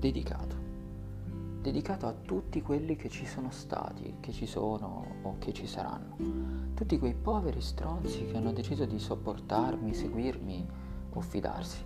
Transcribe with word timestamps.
dedicato. 0.00 0.56
Dedicato 1.60 2.06
a 2.06 2.12
tutti 2.12 2.62
quelli 2.62 2.96
che 2.96 3.10
ci 3.10 3.26
sono 3.26 3.50
stati, 3.50 4.16
che 4.18 4.32
ci 4.32 4.46
sono 4.46 5.04
o 5.22 5.36
che 5.38 5.52
ci 5.52 5.66
saranno. 5.66 6.16
Tutti 6.74 6.98
quei 6.98 7.14
poveri 7.14 7.60
stronzi 7.60 8.24
che 8.24 8.36
hanno 8.36 8.52
deciso 8.52 8.86
di 8.86 8.98
sopportarmi, 8.98 9.94
seguirmi 9.94 10.66
o 11.12 11.20
fidarsi. 11.20 11.84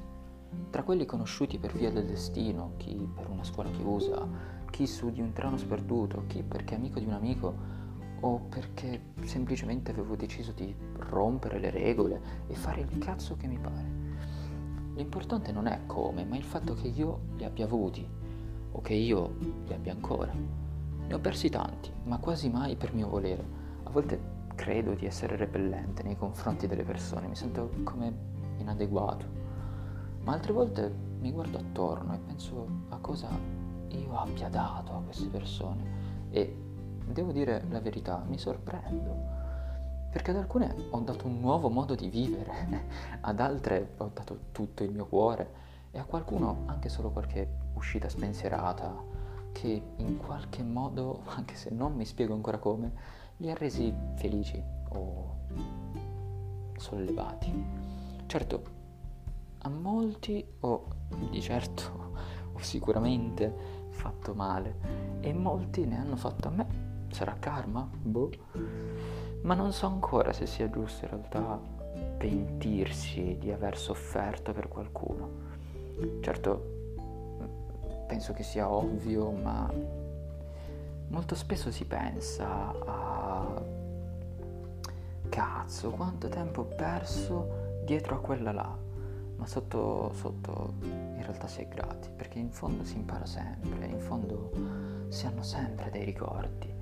Tra 0.71 0.85
quelli 0.85 1.05
conosciuti 1.05 1.59
per 1.59 1.75
via 1.75 1.91
del 1.91 2.07
destino, 2.07 2.75
chi 2.77 2.95
per 3.13 3.29
una 3.29 3.43
scuola 3.43 3.71
chiusa, 3.71 4.27
chi 4.71 4.87
su 4.87 5.11
di 5.11 5.21
un 5.21 5.33
treno 5.33 5.57
sperduto, 5.57 6.23
chi 6.29 6.45
perché 6.45 6.77
amico 6.77 7.01
di 7.01 7.07
un 7.07 7.13
amico 7.13 7.55
o 8.21 8.39
perché 8.49 9.13
semplicemente 9.25 9.91
avevo 9.91 10.15
deciso 10.15 10.53
di 10.53 10.73
rompere 10.99 11.59
le 11.59 11.71
regole 11.71 12.21
e 12.47 12.55
fare 12.55 12.81
il 12.81 12.99
cazzo 12.99 13.37
che 13.37 13.49
mi 13.49 13.59
pare. 13.59 13.94
L'importante 14.95 15.51
non 15.51 15.67
è 15.67 15.87
come, 15.87 16.25
ma 16.25 16.37
il 16.37 16.45
fatto 16.45 16.75
che 16.75 16.87
io 16.87 17.21
li 17.37 17.45
abbia 17.45 17.65
avuti 17.65 18.07
o 18.73 18.81
che 18.81 18.95
io 18.95 19.37
li 19.67 19.73
abbia 19.73 19.93
ancora. 19.93 20.33
Ne 20.33 21.13
ho 21.13 21.19
persi 21.19 21.49
tanti, 21.49 21.93
ma 22.05 22.19
quasi 22.19 22.49
mai 22.49 22.77
per 22.77 22.95
mio 22.95 23.09
volere. 23.09 23.45
A 23.83 23.91
volte 23.91 24.33
credo 24.55 24.95
di 24.95 25.05
essere 25.05 25.37
repellente 25.37 26.03
nei 26.03 26.17
confronti 26.17 26.67
delle 26.67 26.85
persone, 26.85 27.27
mi 27.27 27.35
sento 27.35 27.71
come 27.83 28.13
inadeguato. 28.59 29.27
Ma 30.23 30.33
altre 30.33 30.53
volte 30.53 30.93
mi 31.19 31.33
guardo 31.33 31.59
attorno 31.59 32.15
e 32.15 32.19
penso 32.19 32.67
a 32.91 32.99
cosa 32.99 33.29
io 33.89 34.17
abbia 34.17 34.49
dato 34.49 34.93
a 34.93 35.03
queste 35.03 35.29
persone 35.29 36.29
e 36.31 36.57
devo 37.07 37.33
dire 37.33 37.65
la 37.69 37.81
verità, 37.81 38.25
mi 38.27 38.39
sorprendo. 38.39 39.43
Perché 40.15 40.31
ad 40.31 40.37
alcune 40.37 40.73
ho 40.91 41.01
dato 41.01 41.27
un 41.27 41.41
nuovo 41.41 41.69
modo 41.71 41.97
di 41.97 42.09
vivere, 42.09 42.87
ad 43.23 43.41
altre 43.41 43.95
ho 43.97 44.13
dato 44.15 44.43
tutto 44.53 44.85
il 44.85 44.93
mio 44.93 45.07
cuore 45.07 45.51
e 45.91 45.99
a 45.99 46.05
qualcuno 46.05 46.63
anche 46.67 46.89
solo 46.89 47.11
qualche 47.11 47.49
uscita 47.75 48.09
spensierata 48.09 48.95
che 49.51 49.83
in 49.97 50.17
qualche 50.19 50.63
modo, 50.63 51.23
anche 51.35 51.57
se 51.57 51.71
non 51.71 51.95
mi 51.95 52.05
spiego 52.05 52.33
ancora 52.33 52.59
come, 52.59 52.93
li 53.39 53.51
ha 53.51 53.55
resi 53.55 53.93
felici 54.15 54.63
o 54.91 55.37
sollevati. 56.77 57.67
Certo, 58.27 58.63
a 59.63 59.69
molti 59.69 60.47
ho 60.61 60.87
di 61.29 61.41
certo 61.41 62.13
ho 62.55 62.59
sicuramente 62.61 63.53
fatto 63.89 64.33
male 64.33 64.77
e 65.19 65.33
molti 65.33 65.85
ne 65.87 65.99
hanno 65.99 66.15
fatto 66.15 66.47
a 66.47 66.51
me 66.53 66.85
Sarà 67.15 67.37
karma? 67.39 67.89
Boh. 68.03 68.29
Ma 69.45 69.53
non 69.53 69.73
so 69.73 69.87
ancora 69.87 70.33
se 70.33 70.47
sia 70.47 70.71
giusto 70.71 71.05
in 71.05 71.11
realtà 71.11 71.61
pentirsi 72.17 73.37
di 73.39 73.53
aver 73.53 73.77
sofferto 73.77 74.55
per 74.55 74.69
qualcuno. 74.69 75.29
Certo, 76.23 76.63
penso 78.07 78.33
che 78.33 78.43
sia 78.43 78.71
ovvio, 78.71 79.31
ma 79.31 79.71
molto 81.09 81.35
spesso 81.35 81.71
si 81.71 81.85
pensa 81.85 82.73
a 82.87 83.63
cazzo, 85.29 85.91
quanto 85.91 86.29
tempo 86.29 86.63
ho 86.63 86.65
perso 86.65 87.83
dietro 87.85 88.17
a 88.17 88.21
quella 88.21 88.51
là. 88.51 88.75
Ma 89.37 89.47
sotto, 89.47 90.11
sotto 90.15 90.73
in 90.81 91.21
realtà 91.21 91.49
si 91.49 91.61
è 91.61 91.69
grati, 91.69 92.09
perché 92.17 92.39
in 92.39 92.51
fondo 92.51 92.83
si 92.83 92.97
impara 92.97 93.27
sempre, 93.27 93.89
in 93.89 94.01
fondo 94.01 94.51
si 95.09 95.27
hanno 95.27 95.43
sempre 95.43 95.91
dei 95.91 96.05
ricordi. 96.05 96.73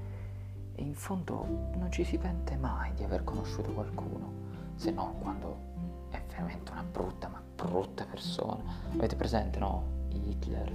E 0.75 0.83
in 0.83 0.95
fondo 0.95 1.47
non 1.77 1.89
ci 1.91 2.05
si 2.05 2.19
pente 2.19 2.57
mai 2.57 2.93
di 2.95 3.05
aver 3.05 3.25
conosciuto 3.25 3.73
qualcuno, 3.73 4.33
se 4.75 4.91
no 4.91 5.17
quando 5.21 5.71
è 6.11 6.23
veramente 6.29 6.73
una 6.73 6.83
brutta, 6.83 7.29
ma 7.29 7.43
brutta 7.55 8.05
persona. 8.05 8.63
Avete 8.93 9.17
presente, 9.17 9.59
no? 9.59 10.01
Hitler. 10.11 10.73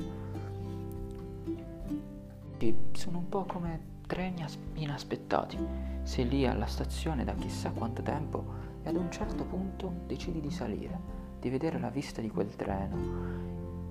Che 2.58 2.78
sono 2.94 3.20
un 3.20 3.30
po' 3.30 3.46
come 3.46 3.96
treni 4.08 4.44
inaspettati. 4.74 5.58
Sei 6.04 6.28
lì 6.28 6.48
alla 6.48 6.66
stazione 6.66 7.24
da 7.24 7.34
chissà 7.34 7.72
quanto 7.72 8.02
tempo 8.02 8.44
e 8.84 8.90
ad 8.90 8.96
un 8.96 9.12
certo 9.12 9.44
punto 9.44 9.92
decidi 10.08 10.40
di 10.40 10.50
salire, 10.50 11.00
di 11.40 11.50
vedere 11.50 11.80
la 11.80 11.90
vista 11.90 12.22
di 12.22 12.30
quel 12.30 12.56
treno 12.56 12.96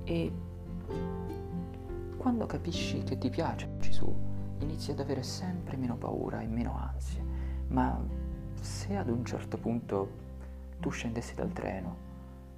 e 0.04 0.32
quando 2.16 2.46
capisci 2.46 3.02
che 3.02 3.18
ti 3.18 3.28
piace 3.28 3.68
ci 3.80 3.92
su 3.92 4.12
inizi 4.58 4.90
ad 4.90 5.00
avere 5.00 5.22
sempre 5.22 5.76
meno 5.76 5.96
paura 5.96 6.40
e 6.40 6.46
meno 6.46 6.76
ansie. 6.76 7.22
Ma 7.68 8.00
se 8.60 8.96
ad 8.96 9.08
un 9.08 9.24
certo 9.24 9.58
punto 9.58 10.24
tu 10.80 10.90
scendessi 10.90 11.34
dal 11.34 11.52
treno 11.52 12.04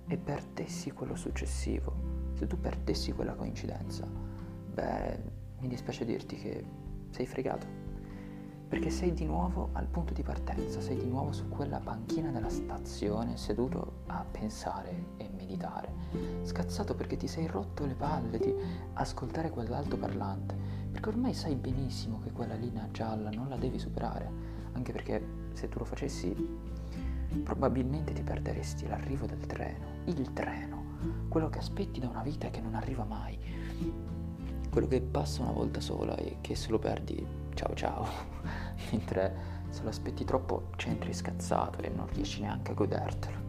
e 0.07 0.17
perdessi 0.17 0.91
quello 0.93 1.17
successivo, 1.17 1.93
se 2.35 2.47
tu 2.47 2.59
perdessi 2.61 3.13
quella 3.13 3.35
coincidenza, 3.35 4.07
beh, 4.07 5.37
mi 5.59 5.69
dispiace 5.69 6.05
dirti 6.05 6.37
che 6.37 6.65
sei 7.11 7.27
fregato. 7.27 7.87
Perché 8.69 8.91
sei 8.91 9.15
di 9.15 9.25
nuovo 9.25 9.71
al 9.73 9.87
punto 9.87 10.13
di 10.13 10.23
partenza, 10.23 10.83
sei 10.83 10.99
di 10.99 11.09
nuovo 11.09 11.33
su 11.33 11.49
quella 11.49 11.79
panchina 11.79 12.31
della 12.31 12.51
stazione 12.51 13.39
seduto 13.39 14.01
a 14.07 14.25
pensare 14.31 15.15
e 15.17 15.31
meditare, 15.35 15.91
scazzato 16.43 16.95
perché 16.95 17.17
ti 17.17 17.27
sei 17.27 17.47
rotto 17.47 17.87
le 17.87 17.95
palle 17.95 18.39
di 18.39 18.55
ascoltare 18.93 19.49
quell'altoparlante, 19.49 20.68
perché 20.99 21.11
ormai 21.11 21.33
sai 21.33 21.55
benissimo 21.55 22.19
che 22.25 22.33
quella 22.33 22.55
linea 22.55 22.89
gialla 22.91 23.31
non 23.31 23.49
la 23.49 23.57
devi 23.57 23.79
superare, 23.79 24.29
anche 24.73 24.91
perché 24.91 25.25
se 25.53 25.69
tu 25.69 25.79
lo 25.79 25.85
facessi 25.85 26.35
probabilmente 27.45 28.13
ti 28.13 28.23
perderesti 28.23 28.89
l'arrivo 28.89 29.25
del 29.27 29.47
treno, 29.47 29.87
il 30.07 30.33
treno, 30.33 30.97
quello 31.29 31.49
che 31.51 31.59
aspetti 31.59 32.01
da 32.01 32.09
una 32.09 32.23
vita 32.23 32.49
e 32.49 32.51
che 32.51 32.61
non 32.61 32.75
arriva 32.75 33.05
mai, 33.05 33.39
quello 34.71 34.89
che 34.89 35.01
passa 35.01 35.43
una 35.43 35.53
volta 35.53 35.81
sola 35.81 36.17
e 36.17 36.39
che 36.41 36.57
se 36.57 36.69
lo 36.71 36.81
perdi 36.81 37.25
ciao 37.55 37.75
ciao, 37.75 38.05
mentre 38.91 39.37
se 39.69 39.85
lo 39.85 39.91
aspetti 39.91 40.25
troppo 40.25 40.71
c'entri 40.75 41.15
scazzato 41.15 41.79
e 41.81 41.91
non 41.91 42.09
riesci 42.09 42.41
neanche 42.41 42.73
a 42.73 42.75
godertelo. 42.75 43.48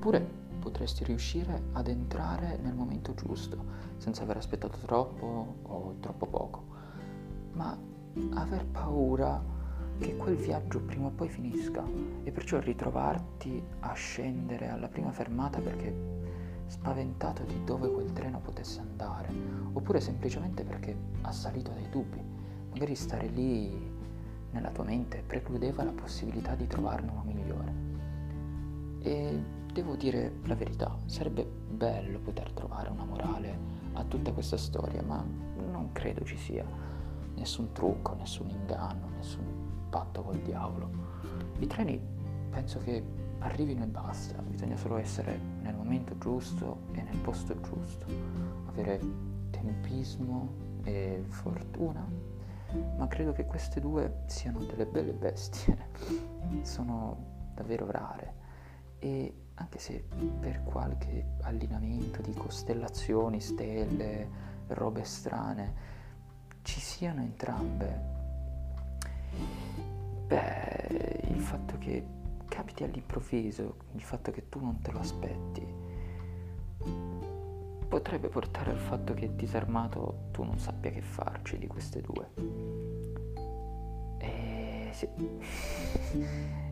Oppure 0.00 0.26
potresti 0.60 1.04
riuscire 1.04 1.64
ad 1.72 1.86
entrare 1.86 2.56
nel 2.62 2.72
momento 2.72 3.12
giusto, 3.12 3.62
senza 3.98 4.22
aver 4.22 4.38
aspettato 4.38 4.78
troppo 4.78 5.56
o 5.60 5.96
troppo 6.00 6.24
poco, 6.24 6.64
ma 7.52 7.78
aver 8.32 8.64
paura 8.64 9.44
che 9.98 10.16
quel 10.16 10.36
viaggio 10.36 10.80
prima 10.80 11.08
o 11.08 11.10
poi 11.10 11.28
finisca 11.28 11.84
e 12.22 12.32
perciò 12.32 12.58
ritrovarti 12.60 13.62
a 13.80 13.92
scendere 13.92 14.70
alla 14.70 14.88
prima 14.88 15.10
fermata 15.10 15.60
perché 15.60 15.94
spaventato 16.64 17.42
di 17.42 17.62
dove 17.64 17.90
quel 17.90 18.10
treno 18.14 18.40
potesse 18.40 18.80
andare, 18.80 19.28
oppure 19.74 20.00
semplicemente 20.00 20.64
perché 20.64 20.96
assalito 21.20 21.72
dai 21.72 21.90
dubbi. 21.90 22.24
Magari 22.70 22.94
stare 22.94 23.26
lì 23.26 23.70
nella 24.52 24.70
tua 24.70 24.84
mente 24.84 25.22
precludeva 25.26 25.84
la 25.84 25.92
possibilità 25.92 26.54
di 26.54 26.66
trovarne 26.66 27.10
uno 27.10 27.22
migliore. 27.22 27.74
E 29.02 29.58
devo 29.72 29.94
dire 29.94 30.40
la 30.44 30.54
verità, 30.54 30.96
sarebbe 31.06 31.44
bello 31.44 32.18
poter 32.18 32.52
trovare 32.52 32.90
una 32.90 33.04
morale 33.04 33.58
a 33.94 34.04
tutta 34.04 34.32
questa 34.32 34.56
storia, 34.56 35.02
ma 35.02 35.24
non 35.70 35.90
credo 35.92 36.24
ci 36.24 36.36
sia 36.36 36.64
nessun 37.34 37.72
trucco, 37.72 38.14
nessun 38.14 38.48
inganno, 38.48 39.08
nessun 39.16 39.44
patto 39.88 40.22
col 40.22 40.38
diavolo. 40.38 40.90
I 41.58 41.66
treni 41.66 42.00
penso 42.50 42.80
che 42.80 43.02
arrivino 43.38 43.84
e 43.84 43.86
basta, 43.86 44.40
bisogna 44.42 44.76
solo 44.76 44.96
essere 44.96 45.38
nel 45.62 45.74
momento 45.74 46.16
giusto 46.18 46.82
e 46.92 47.02
nel 47.02 47.16
posto 47.18 47.58
giusto, 47.60 48.06
avere 48.66 49.00
tempismo 49.50 50.68
e 50.82 51.22
fortuna, 51.28 52.06
ma 52.96 53.06
credo 53.08 53.32
che 53.32 53.46
queste 53.46 53.80
due 53.80 54.22
siano 54.26 54.60
delle 54.60 54.86
belle 54.86 55.12
bestie, 55.12 55.76
sono 56.62 57.52
davvero 57.54 57.90
rare 57.90 58.38
e 59.00 59.34
anche 59.54 59.78
se 59.78 60.04
per 60.38 60.62
qualche 60.62 61.24
allineamento 61.42 62.22
di 62.22 62.32
costellazioni, 62.32 63.40
stelle, 63.40 64.28
robe 64.68 65.04
strane, 65.04 65.88
ci 66.62 66.80
siano 66.80 67.20
entrambe, 67.20 68.00
beh, 70.26 71.22
il 71.28 71.40
fatto 71.40 71.78
che 71.78 72.04
capiti 72.46 72.84
all'improvviso, 72.84 73.76
il 73.92 74.02
fatto 74.02 74.30
che 74.30 74.48
tu 74.48 74.60
non 74.60 74.80
te 74.80 74.92
lo 74.92 75.00
aspetti, 75.00 75.66
potrebbe 77.88 78.28
portare 78.28 78.70
al 78.70 78.78
fatto 78.78 79.14
che 79.14 79.34
disarmato 79.34 80.28
tu 80.30 80.44
non 80.44 80.58
sappia 80.58 80.90
che 80.90 81.02
farci 81.02 81.58
di 81.58 81.66
queste 81.66 82.00
due. 82.00 82.30
E 84.18 84.88
sì, 84.92 85.08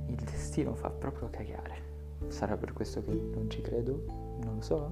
il 0.07 0.15
destino 0.15 0.75
fa 0.75 0.91
proprio 0.91 1.29
cagare 1.31 1.88
sarà 2.29 2.57
per 2.57 2.73
questo 2.73 3.03
che 3.03 3.13
non 3.13 3.49
ci 3.49 3.61
credo, 3.61 4.05
non 4.43 4.57
lo 4.57 4.61
so. 4.61 4.91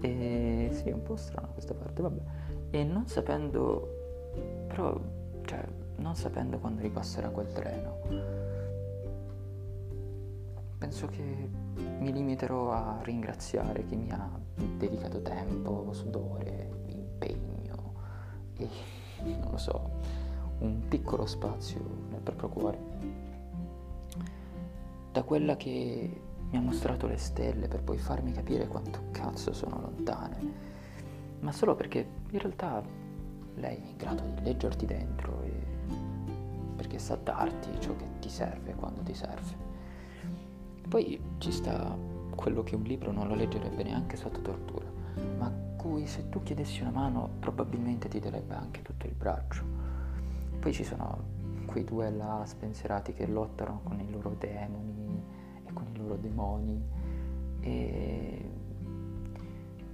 E 0.00 0.68
sì, 0.72 0.88
è 0.88 0.92
un 0.92 1.02
po' 1.02 1.16
strana 1.16 1.48
questa 1.48 1.74
parte, 1.74 2.02
vabbè. 2.02 2.20
E 2.70 2.84
non 2.84 3.06
sapendo, 3.06 3.88
però, 4.66 5.00
cioè, 5.44 5.64
non 5.96 6.14
sapendo 6.16 6.58
quando 6.58 6.82
ripasserà 6.82 7.28
quel 7.28 7.52
treno. 7.52 7.98
Penso 10.78 11.06
che 11.06 11.50
mi 11.98 12.12
limiterò 12.12 12.72
a 12.72 12.98
ringraziare 13.02 13.84
chi 13.84 13.96
mi 13.96 14.10
ha 14.10 14.28
dedicato 14.76 15.22
tempo, 15.22 15.92
sudore, 15.92 16.70
impegno 16.86 17.94
e, 18.56 18.68
non 19.40 19.52
lo 19.52 19.56
so, 19.56 19.90
un 20.58 20.82
piccolo 20.88 21.24
spazio 21.26 21.80
nel 22.10 22.20
proprio 22.20 22.48
cuore. 22.48 22.78
Da 25.12 25.22
quella 25.24 25.56
che 25.56 26.22
mi 26.48 26.56
ha 26.56 26.60
mostrato 26.60 27.06
le 27.06 27.18
stelle 27.18 27.68
per 27.68 27.82
poi 27.82 27.98
farmi 27.98 28.32
capire 28.32 28.66
quanto 28.66 29.10
cazzo 29.10 29.52
sono 29.52 29.78
lontane, 29.78 30.38
ma 31.40 31.52
solo 31.52 31.74
perché 31.74 32.06
in 32.30 32.38
realtà 32.38 32.82
lei 33.56 33.76
è 33.76 33.88
in 33.90 33.96
grado 33.98 34.22
di 34.22 34.42
leggerti 34.42 34.86
dentro 34.86 35.42
e 35.42 35.52
perché 36.76 36.98
sa 36.98 37.16
darti 37.16 37.68
ciò 37.78 37.94
che 37.94 38.06
ti 38.20 38.30
serve 38.30 38.74
quando 38.74 39.02
ti 39.02 39.12
serve. 39.12 39.54
Poi 40.88 41.20
ci 41.38 41.52
sta 41.52 41.94
quello 42.34 42.62
che 42.62 42.74
un 42.74 42.82
libro 42.82 43.12
non 43.12 43.28
lo 43.28 43.34
leggerebbe 43.34 43.82
neanche 43.82 44.16
sotto 44.16 44.40
tortura, 44.40 44.90
ma 45.36 45.52
cui 45.76 46.06
se 46.06 46.30
tu 46.30 46.42
chiedessi 46.42 46.80
una 46.80 46.90
mano 46.90 47.28
probabilmente 47.38 48.08
ti 48.08 48.18
darebbe 48.18 48.54
anche 48.54 48.80
tutto 48.80 49.06
il 49.06 49.14
braccio. 49.14 49.62
Poi 50.58 50.72
ci 50.72 50.84
sono 50.84 51.40
quei 51.72 51.84
due 51.84 52.10
là 52.10 52.42
spensierati 52.44 53.14
che 53.14 53.26
lottano 53.26 53.80
con 53.82 53.98
i 53.98 54.10
loro 54.10 54.36
demoni 54.38 55.22
e 55.64 55.72
con 55.72 55.86
i 55.90 55.96
loro 55.96 56.16
demoni 56.16 56.84
e 57.60 58.50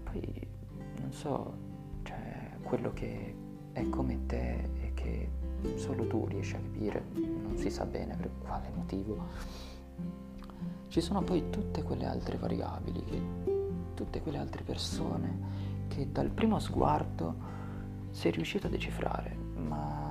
poi 0.03 0.47
non 1.01 1.13
so, 1.13 1.55
cioè 2.03 2.57
quello 2.63 2.93
che 2.93 3.35
è 3.73 3.89
come 3.89 4.27
te 4.27 4.69
e 4.81 4.93
che 4.95 5.31
solo 5.77 6.07
tu 6.09 6.27
riesci 6.27 6.57
a 6.57 6.59
capire, 6.59 7.05
non 7.15 7.57
si 7.57 7.71
sa 7.71 7.85
bene 7.85 8.17
per 8.17 8.31
quale 8.43 8.71
motivo. 8.75 9.27
Ci 10.89 11.01
sono 11.01 11.23
poi 11.23 11.51
tutte 11.51 11.83
quelle 11.83 12.07
altre 12.07 12.39
variabili, 12.39 13.05
che, 13.05 13.23
tutte 13.95 14.21
quelle 14.21 14.39
altre 14.39 14.63
persone 14.65 15.87
che 15.89 16.11
dal 16.11 16.31
primo 16.31 16.59
sguardo 16.59 17.35
sei 18.11 18.33
riuscito 18.33 18.67
a 18.67 18.71
decifrare, 18.71 19.37
ma 19.55 20.08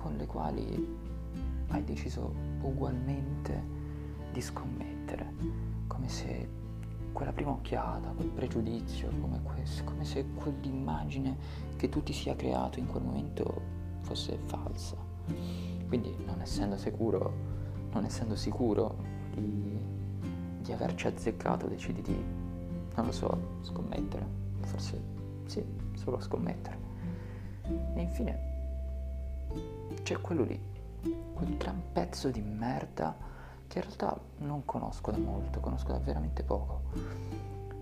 con 0.00 0.16
le 0.16 0.26
quali 0.26 0.98
hai 1.68 1.84
deciso 1.84 2.32
ugualmente 2.62 3.78
di 4.32 4.40
scommettere, 4.40 5.34
come 5.86 6.08
se 6.08 6.48
quella 7.12 7.32
prima 7.32 7.50
occhiata, 7.50 8.10
quel 8.10 8.28
pregiudizio, 8.28 9.10
come, 9.20 9.40
questo, 9.42 9.84
come 9.84 10.04
se 10.04 10.26
quell'immagine 10.34 11.36
che 11.76 11.88
tu 11.88 12.02
ti 12.02 12.12
sia 12.12 12.36
creato 12.36 12.78
in 12.78 12.86
quel 12.86 13.02
momento 13.02 13.62
fosse 14.00 14.38
falsa. 14.44 14.96
Quindi 15.86 16.14
non 16.24 16.40
essendo 16.40 16.76
sicuro, 16.76 17.32
non 17.92 18.04
essendo 18.04 18.36
sicuro 18.36 18.96
di, 19.34 19.78
di 20.60 20.72
averci 20.72 21.08
azzeccato, 21.08 21.66
decidi 21.66 22.00
di, 22.00 22.24
non 22.94 23.06
lo 23.06 23.12
so, 23.12 23.58
scommettere. 23.62 24.38
Forse 24.60 25.02
sì, 25.46 25.64
solo 25.94 26.20
scommettere. 26.20 26.78
E 27.94 28.00
infine 28.00 28.49
c'è 30.02 30.20
quello 30.20 30.44
lì, 30.44 30.60
quel 31.34 31.56
gran 31.56 31.80
pezzo 31.92 32.30
di 32.30 32.40
merda 32.40 33.16
che 33.66 33.78
in 33.78 33.84
realtà 33.84 34.20
non 34.38 34.64
conosco 34.64 35.10
da 35.10 35.18
molto, 35.18 35.60
conosco 35.60 35.92
da 35.92 35.98
veramente 35.98 36.42
poco, 36.42 36.82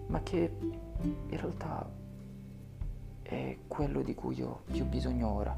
ma 0.06 0.20
che 0.22 0.52
in 0.60 1.40
realtà 1.40 1.88
è 3.22 3.58
quello 3.66 4.02
di 4.02 4.14
cui 4.14 4.36
io 4.36 4.62
più 4.70 4.84
bisogno 4.86 5.32
ora, 5.32 5.56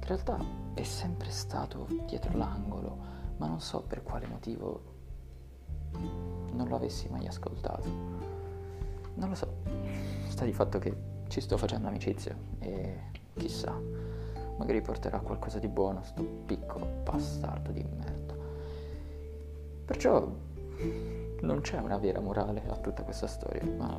in 0.00 0.06
realtà 0.06 0.38
è 0.74 0.82
sempre 0.82 1.30
stato 1.30 1.86
dietro 2.06 2.36
l'angolo, 2.36 2.96
ma 3.36 3.46
non 3.46 3.60
so 3.60 3.82
per 3.82 4.02
quale 4.02 4.26
motivo 4.26 4.92
non 6.52 6.68
lo 6.68 6.76
avessi 6.76 7.08
mai 7.08 7.26
ascoltato. 7.26 7.88
Non 9.14 9.28
lo 9.28 9.34
so, 9.34 9.54
sta 10.28 10.44
di 10.44 10.52
fatto 10.52 10.78
che 10.78 10.96
ci 11.28 11.40
sto 11.40 11.56
facendo 11.56 11.88
amicizia 11.88 12.36
e 12.58 12.98
chissà, 13.34 13.76
magari 14.56 14.80
porterà 14.80 15.18
qualcosa 15.20 15.58
di 15.58 15.68
buono 15.68 16.02
sto 16.04 16.22
piccolo 16.46 16.86
bastardo 17.02 17.70
di 17.72 17.84
merda. 17.96 18.34
Perciò 19.84 20.26
non 21.40 21.60
c'è 21.60 21.78
una 21.78 21.98
vera 21.98 22.20
morale 22.20 22.62
a 22.68 22.76
tutta 22.76 23.02
questa 23.02 23.26
storia, 23.26 23.64
ma 23.64 23.98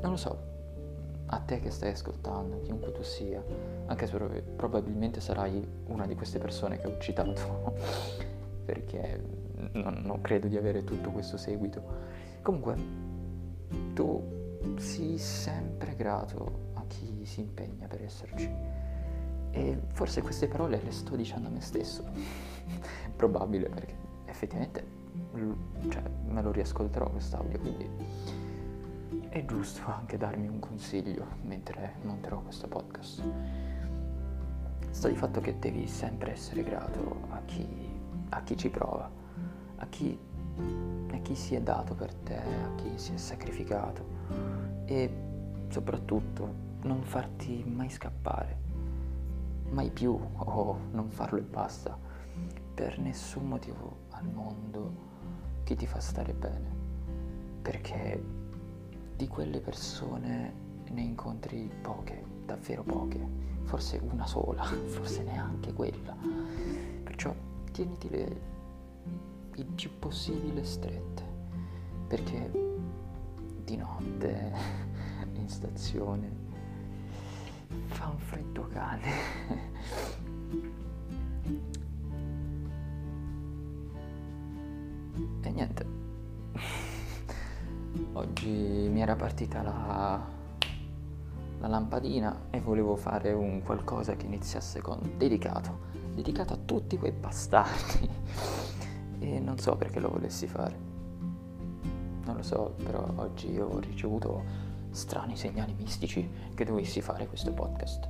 non 0.00 0.10
lo 0.10 0.16
so, 0.16 0.38
a 1.26 1.38
te 1.38 1.60
che 1.60 1.70
stai 1.70 1.90
ascoltando, 1.90 2.60
chiunque 2.62 2.92
tu 2.92 3.02
sia, 3.02 3.42
anche 3.86 4.06
se 4.06 4.16
probabilmente 4.56 5.20
sarai 5.20 5.66
una 5.86 6.06
di 6.06 6.14
queste 6.14 6.38
persone 6.38 6.78
che 6.78 6.86
ho 6.86 6.98
citato, 6.98 7.74
perché 8.64 9.20
non, 9.72 10.02
non 10.04 10.20
credo 10.20 10.48
di 10.48 10.56
avere 10.56 10.84
tutto 10.84 11.10
questo 11.10 11.36
seguito. 11.36 11.82
Comunque, 12.42 12.74
tu 13.94 14.38
sii 14.76 15.18
sempre 15.18 15.94
grato 15.94 16.68
a 16.74 16.84
chi 16.86 17.24
si 17.24 17.40
impegna 17.40 17.86
per 17.86 18.02
esserci. 18.02 18.50
E 19.52 19.78
forse 19.92 20.22
queste 20.22 20.46
parole 20.46 20.80
le 20.82 20.90
sto 20.90 21.16
dicendo 21.16 21.48
a 21.48 21.50
me 21.50 21.60
stesso. 21.60 22.04
Probabile 23.16 23.68
perché 23.68 23.94
effettivamente 24.26 24.98
cioè, 25.88 26.02
me 26.26 26.42
lo 26.42 26.50
riascolterò 26.50 27.08
quest'audio, 27.10 27.58
quindi 27.58 27.88
è 29.28 29.44
giusto 29.44 29.82
anche 29.86 30.16
darmi 30.16 30.48
un 30.48 30.58
consiglio 30.58 31.24
mentre 31.42 31.94
monterò 32.02 32.40
questo 32.40 32.66
podcast. 32.66 33.22
Sta 34.90 35.08
di 35.08 35.14
fatto 35.14 35.40
che 35.40 35.58
devi 35.58 35.86
sempre 35.86 36.32
essere 36.32 36.64
grato 36.64 37.26
a 37.30 37.40
chi, 37.44 37.66
a 38.30 38.42
chi 38.42 38.56
ci 38.56 38.68
prova, 38.70 39.08
a 39.76 39.86
chi, 39.86 40.18
a 41.12 41.18
chi 41.18 41.34
si 41.36 41.54
è 41.54 41.60
dato 41.60 41.94
per 41.94 42.12
te, 42.12 42.36
a 42.36 42.74
chi 42.76 42.90
si 42.96 43.12
è 43.14 43.16
sacrificato 43.16 44.04
e 44.84 45.10
soprattutto 45.68 46.68
non 46.82 47.02
farti 47.02 47.62
mai 47.64 47.88
scappare, 47.88 48.56
mai 49.70 49.90
più 49.90 50.18
o 50.36 50.78
non 50.92 51.10
farlo 51.10 51.38
e 51.38 51.42
basta, 51.42 51.96
per 52.74 52.98
nessun 52.98 53.46
motivo 53.46 53.98
al 54.10 54.26
mondo 54.26 55.08
chi 55.64 55.76
ti 55.76 55.86
fa 55.86 56.00
stare 56.00 56.32
bene, 56.32 56.68
perché 57.62 58.22
di 59.16 59.28
quelle 59.28 59.60
persone 59.60 60.52
ne 60.90 61.00
incontri 61.02 61.70
poche, 61.82 62.24
davvero 62.44 62.82
poche, 62.82 63.24
forse 63.64 64.00
una 64.10 64.26
sola, 64.26 64.64
forse 64.86 65.22
neanche 65.22 65.72
quella. 65.72 66.16
Perciò 67.04 67.34
tienitele 67.70 68.48
il 69.56 69.66
più 69.66 69.90
possibile 69.98 70.64
strette, 70.64 71.22
perché 72.08 72.50
di 73.62 73.76
notte 73.76 74.52
in 75.34 75.48
stazione 75.48 76.39
fa 78.00 78.08
un 78.08 78.18
freddo 78.18 78.66
cane. 78.68 79.10
E 85.42 85.50
niente, 85.50 85.86
oggi 88.14 88.48
mi 88.90 89.02
era 89.02 89.16
partita 89.16 89.60
la, 89.62 90.26
la 91.58 91.66
lampadina 91.66 92.46
e 92.50 92.60
volevo 92.60 92.96
fare 92.96 93.32
un 93.32 93.62
qualcosa 93.62 94.16
che 94.16 94.24
iniziasse 94.24 94.80
con 94.80 94.98
dedicato, 95.18 95.80
dedicato 96.14 96.54
a 96.54 96.58
tutti 96.64 96.96
quei 96.96 97.12
bastardi. 97.12 98.08
E 99.18 99.38
non 99.38 99.58
so 99.58 99.76
perché 99.76 100.00
lo 100.00 100.08
volessi 100.08 100.46
fare. 100.46 100.88
Non 102.24 102.36
lo 102.36 102.42
so, 102.42 102.76
però 102.82 103.06
oggi 103.16 103.58
ho 103.58 103.78
ricevuto 103.78 104.69
strani 104.90 105.36
segnali 105.36 105.74
mistici 105.74 106.28
che 106.54 106.64
dovessi 106.64 107.00
fare 107.00 107.26
questo 107.26 107.52
podcast. 107.52 108.08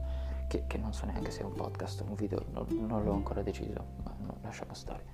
Che, 0.49 0.65
che 0.67 0.79
non 0.79 0.93
so 0.93 1.07
neanche 1.07 1.31
se 1.31 1.43
è 1.43 1.45
un 1.45 1.53
podcast 1.53 2.01
o 2.01 2.07
un 2.09 2.15
video, 2.15 2.45
non, 2.51 2.67
non 2.87 3.05
l'ho 3.05 3.13
ancora 3.13 3.41
deciso, 3.41 3.85
ma 4.03 4.13
no, 4.19 4.37
lasciamo 4.43 4.75
stare. 4.75 5.05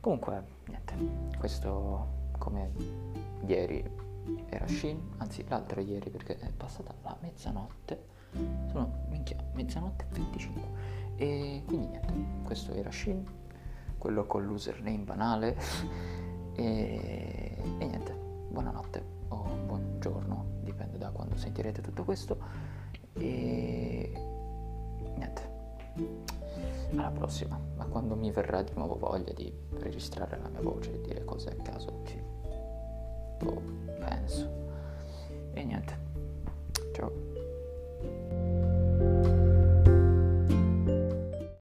Comunque, 0.00 0.44
niente, 0.66 0.94
questo 1.38 2.26
come 2.36 2.70
ieri 3.46 3.82
era 4.46 4.66
Shin, 4.66 5.14
anzi 5.16 5.42
l'altro 5.48 5.80
ieri 5.80 6.10
perché 6.10 6.38
è 6.38 6.50
passata 6.50 6.94
la 7.02 7.16
mezzanotte, 7.20 8.04
sono 8.70 9.06
minchia, 9.08 9.38
mezzanotte 9.54 10.04
e 10.04 10.12
25. 10.12 10.62
E 11.16 11.62
quindi 11.64 11.86
niente, 11.86 12.12
questo 12.44 12.72
era 12.74 12.90
Shin, 12.90 13.24
quello 13.96 14.26
con 14.26 14.44
l'username 14.44 14.98
banale 14.98 15.56
e, 16.54 17.56
e 17.78 17.86
niente, 17.86 18.12
buonanotte 18.50 19.17
sentirete 21.38 21.80
tutto 21.80 22.04
questo. 22.04 22.38
E 23.14 24.12
niente. 25.16 25.56
Alla 26.92 27.10
prossima, 27.10 27.58
ma 27.76 27.84
quando 27.86 28.14
mi 28.16 28.30
verrà 28.30 28.62
di 28.62 28.72
nuovo 28.74 28.96
voglia 28.96 29.32
di 29.32 29.52
registrare 29.78 30.38
la 30.40 30.48
mia 30.48 30.60
voce 30.60 30.94
e 30.94 31.00
dire 31.00 31.24
cose 31.24 31.50
a 31.50 31.62
caso, 31.62 32.02
ci 32.06 32.20
boh, 33.38 33.62
penso. 33.98 34.48
E 35.52 35.64
niente, 35.64 35.98
ciao. 36.94 37.27